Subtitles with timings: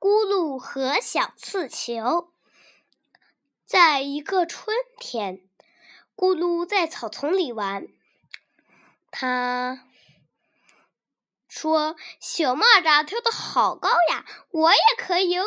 [0.00, 2.32] 咕噜和小刺球。
[3.66, 5.40] 在一个春天，
[6.14, 7.88] 咕噜在草丛里玩。
[9.10, 9.84] 他
[11.48, 15.44] 说：“小蚂蚱跳得好高呀，我也可以哦！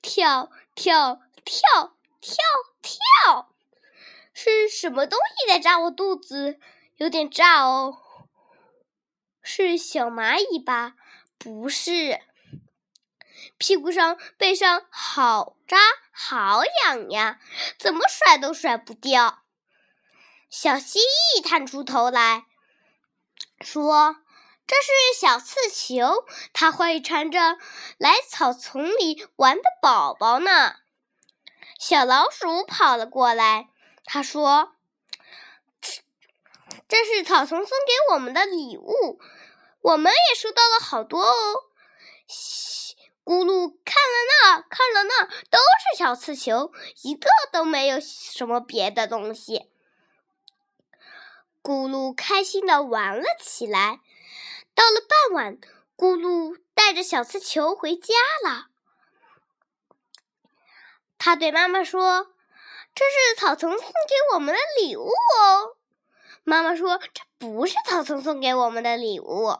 [0.00, 2.36] 跳跳跳跳
[2.80, 3.52] 跳！
[4.32, 6.60] 是什么东西在扎我肚子？
[6.98, 7.98] 有点炸哦。
[9.42, 10.94] 是小蚂蚁吧？
[11.36, 12.20] 不是。”
[13.58, 15.78] 屁股上、背上好扎，
[16.12, 17.38] 好痒呀，
[17.78, 19.42] 怎么甩都甩不掉。
[20.50, 22.46] 小蜥蜴探出头来
[23.60, 24.16] 说
[24.66, 27.58] ：“这是小刺球，它会缠着
[27.98, 30.76] 来草丛里玩的宝宝呢。”
[31.78, 33.68] 小老鼠跑了过来，
[34.04, 34.74] 他说
[36.88, 39.20] ：“这是草丛送给我们的礼物，
[39.82, 41.64] 我们也收到了好多哦。”
[43.28, 49.70] 咕噜看了那，看了那，都是小刺球，一个都没有什么别的东西。
[51.62, 54.00] 咕噜开心的玩了起来。
[54.74, 55.58] 到了傍晚，
[55.94, 58.68] 咕噜带着小刺球回家了。
[61.18, 62.32] 他对妈妈说
[62.96, 63.92] ：“这是草丛送给
[64.32, 65.76] 我们的礼物哦。”
[66.44, 69.58] 妈妈说：“这不是草丛送给我们的礼物。”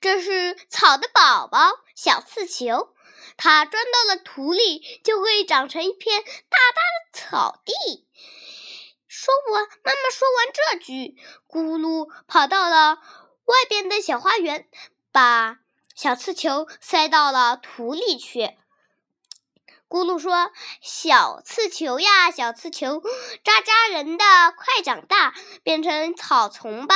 [0.00, 1.58] 这是草的宝宝，
[1.94, 2.94] 小刺球。
[3.36, 8.06] 它钻到了土里，就会长成一片大大的草地。
[9.06, 11.16] 说完，妈妈说完这句，
[11.48, 12.98] 咕噜跑到了
[13.44, 14.68] 外边的小花园，
[15.12, 15.58] 把
[15.94, 18.56] 小刺球塞到了土里去。
[19.88, 23.02] 咕噜说：“小刺球呀，小刺球，
[23.42, 24.24] 扎扎人的，
[24.56, 26.94] 快长大，变成草丛吧。”